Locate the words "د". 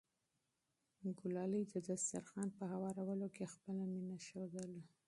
1.73-1.75